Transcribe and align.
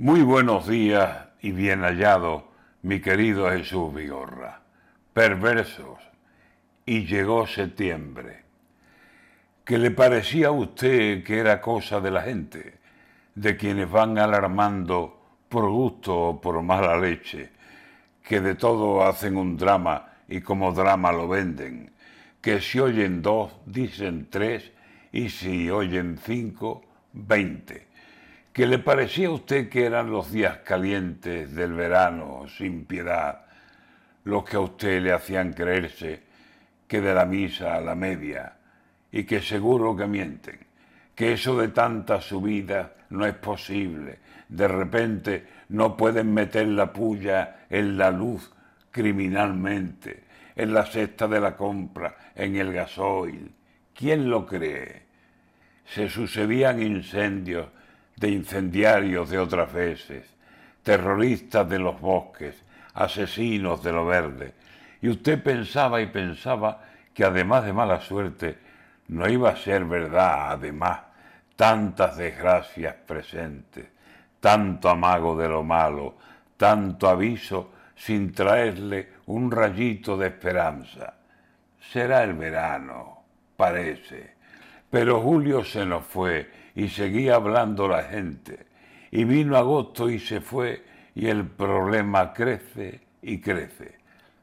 Muy 0.00 0.22
buenos 0.22 0.66
días 0.66 1.26
y 1.42 1.52
bien 1.52 1.82
hallado, 1.82 2.52
mi 2.80 3.00
querido 3.00 3.50
Jesús 3.50 3.94
Vigorra. 3.94 4.62
Perversos. 5.12 5.98
Y 6.86 7.04
llegó 7.04 7.46
septiembre. 7.46 8.44
¿Qué 9.62 9.76
le 9.76 9.90
parecía 9.90 10.46
a 10.46 10.52
usted 10.52 11.22
que 11.22 11.38
era 11.38 11.60
cosa 11.60 12.00
de 12.00 12.10
la 12.10 12.22
gente, 12.22 12.78
de 13.34 13.58
quienes 13.58 13.90
van 13.90 14.16
alarmando 14.16 15.20
por 15.50 15.68
gusto 15.68 16.18
o 16.18 16.40
por 16.40 16.62
mala 16.62 16.96
leche, 16.96 17.50
que 18.22 18.40
de 18.40 18.54
todo 18.54 19.06
hacen 19.06 19.36
un 19.36 19.58
drama 19.58 20.14
y 20.28 20.40
como 20.40 20.72
drama 20.72 21.12
lo 21.12 21.28
venden, 21.28 21.92
que 22.40 22.62
si 22.62 22.80
oyen 22.80 23.20
dos 23.20 23.52
dicen 23.66 24.28
tres 24.30 24.72
y 25.12 25.28
si 25.28 25.68
oyen 25.68 26.18
cinco, 26.24 26.86
veinte? 27.12 27.89
Que 28.52 28.66
le 28.66 28.78
parecía 28.78 29.28
a 29.28 29.32
usted 29.32 29.68
que 29.68 29.84
eran 29.84 30.10
los 30.10 30.32
días 30.32 30.58
calientes 30.58 31.54
del 31.54 31.72
verano 31.72 32.46
sin 32.48 32.84
piedad 32.84 33.42
los 34.24 34.44
que 34.44 34.56
a 34.56 34.60
usted 34.60 35.02
le 35.02 35.12
hacían 35.12 35.52
creerse 35.52 36.22
que 36.86 37.00
de 37.00 37.14
la 37.14 37.24
misa 37.24 37.76
a 37.76 37.80
la 37.80 37.94
media 37.94 38.52
y 39.12 39.24
que 39.24 39.40
seguro 39.40 39.96
que 39.96 40.06
mienten, 40.06 40.58
que 41.14 41.32
eso 41.32 41.56
de 41.58 41.68
tanta 41.68 42.20
subida 42.20 42.94
no 43.10 43.26
es 43.26 43.34
posible, 43.34 44.18
de 44.48 44.68
repente 44.68 45.46
no 45.70 45.96
pueden 45.96 46.32
meter 46.32 46.66
la 46.68 46.92
puya 46.92 47.66
en 47.70 47.96
la 47.96 48.10
luz 48.10 48.52
criminalmente, 48.90 50.24
en 50.54 50.74
la 50.74 50.84
cesta 50.84 51.26
de 51.28 51.40
la 51.40 51.56
compra, 51.56 52.16
en 52.34 52.56
el 52.56 52.72
gasoil. 52.72 53.52
¿Quién 53.94 54.28
lo 54.28 54.46
cree? 54.46 55.02
Se 55.86 56.08
sucedían 56.08 56.82
incendios 56.82 57.68
de 58.20 58.28
incendiarios 58.28 59.30
de 59.30 59.38
otras 59.38 59.72
veces, 59.72 60.26
terroristas 60.82 61.68
de 61.68 61.78
los 61.78 61.98
bosques, 61.98 62.54
asesinos 62.94 63.82
de 63.82 63.92
lo 63.92 64.04
verde. 64.04 64.52
Y 65.00 65.08
usted 65.08 65.42
pensaba 65.42 66.02
y 66.02 66.06
pensaba 66.06 66.82
que 67.14 67.24
además 67.24 67.64
de 67.64 67.72
mala 67.72 68.00
suerte, 68.00 68.58
no 69.08 69.28
iba 69.28 69.50
a 69.50 69.56
ser 69.56 69.86
verdad, 69.86 70.52
además, 70.52 71.00
tantas 71.56 72.16
desgracias 72.16 72.94
presentes, 73.06 73.86
tanto 74.38 74.90
amago 74.90 75.36
de 75.36 75.48
lo 75.48 75.62
malo, 75.62 76.16
tanto 76.56 77.08
aviso 77.08 77.72
sin 77.96 78.32
traerle 78.32 79.14
un 79.26 79.50
rayito 79.50 80.16
de 80.16 80.28
esperanza. 80.28 81.14
Será 81.90 82.22
el 82.22 82.34
verano, 82.34 83.22
parece. 83.56 84.39
Pero 84.90 85.20
Julio 85.20 85.64
se 85.64 85.86
nos 85.86 86.04
fue 86.04 86.50
y 86.74 86.88
seguía 86.88 87.36
hablando 87.36 87.88
la 87.88 88.02
gente. 88.02 88.66
Y 89.10 89.24
vino 89.24 89.56
agosto 89.56 90.10
y 90.10 90.18
se 90.18 90.40
fue 90.40 90.84
y 91.14 91.28
el 91.28 91.46
problema 91.46 92.32
crece 92.32 93.00
y 93.22 93.40
crece. 93.40 93.98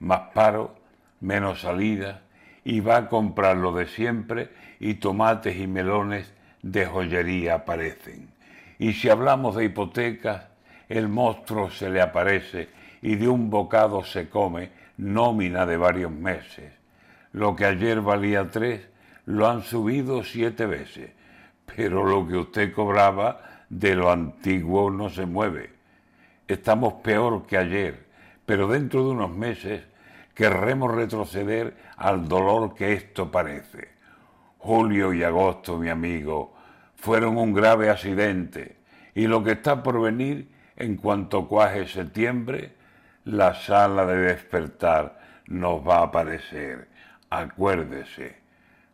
Más 0.00 0.32
paro, 0.34 0.74
menos 1.20 1.60
salida 1.60 2.22
y 2.64 2.80
va 2.80 2.96
a 2.96 3.08
comprar 3.08 3.56
lo 3.56 3.72
de 3.72 3.86
siempre 3.86 4.50
y 4.80 4.94
tomates 4.94 5.56
y 5.56 5.66
melones 5.66 6.32
de 6.62 6.86
joyería 6.86 7.54
aparecen. 7.54 8.28
Y 8.78 8.92
si 8.94 9.08
hablamos 9.08 9.56
de 9.56 9.64
hipotecas, 9.64 10.46
el 10.88 11.08
monstruo 11.08 11.70
se 11.70 11.88
le 11.88 12.00
aparece 12.00 12.68
y 13.00 13.16
de 13.16 13.28
un 13.28 13.50
bocado 13.50 14.04
se 14.04 14.28
come 14.28 14.70
nómina 14.96 15.66
de 15.66 15.76
varios 15.76 16.10
meses. 16.10 16.72
Lo 17.32 17.56
que 17.56 17.64
ayer 17.64 18.00
valía 18.00 18.50
tres, 18.50 18.82
lo 19.26 19.48
han 19.48 19.62
subido 19.62 20.24
siete 20.24 20.66
veces 20.66 21.10
pero 21.76 22.04
lo 22.04 22.26
que 22.26 22.36
usted 22.36 22.72
cobraba 22.72 23.40
de 23.68 23.94
lo 23.94 24.10
antiguo 24.10 24.90
no 24.90 25.08
se 25.08 25.26
mueve. 25.26 25.72
Estamos 26.46 26.94
peor 26.94 27.46
que 27.46 27.56
ayer, 27.56 28.06
pero 28.44 28.68
dentro 28.68 29.04
de 29.04 29.10
unos 29.10 29.30
meses 29.30 29.82
querremos 30.34 30.94
retroceder 30.94 31.76
al 31.96 32.28
dolor 32.28 32.74
que 32.74 32.92
esto 32.92 33.30
parece. 33.30 33.88
Julio 34.58 35.12
y 35.12 35.22
agosto, 35.22 35.78
mi 35.78 35.88
amigo, 35.88 36.54
fueron 36.96 37.36
un 37.36 37.52
grave 37.52 37.90
accidente 37.90 38.76
y 39.14 39.26
lo 39.26 39.42
que 39.42 39.52
está 39.52 39.82
por 39.82 40.00
venir 40.00 40.50
en 40.76 40.96
cuanto 40.96 41.48
cuaje 41.48 41.86
septiembre, 41.86 42.74
la 43.24 43.54
sala 43.54 44.04
de 44.06 44.16
despertar 44.16 45.20
nos 45.46 45.86
va 45.86 45.98
a 45.98 46.04
aparecer. 46.04 46.88
Acuérdese. 47.30 48.41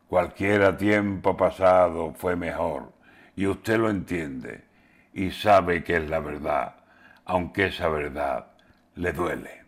Cualquiera 0.09 0.75
tiempo 0.75 1.37
pasado 1.37 2.15
fue 2.15 2.35
mejor, 2.35 2.93
y 3.37 3.47
usted 3.47 3.77
lo 3.79 3.91
entiende, 3.91 4.65
y 5.13 5.31
sabe 5.31 5.85
que 5.85 5.97
es 5.97 6.09
la 6.09 6.19
verdad, 6.21 6.77
aunque 7.27 7.67
esa 7.67 7.89
verdad 7.89 8.47
le 8.95 9.13
duele. 9.13 9.68